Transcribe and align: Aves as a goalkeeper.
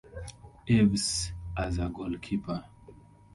Aves 0.75 1.05
as 1.63 1.77
a 1.77 1.87
goalkeeper. 1.89 2.59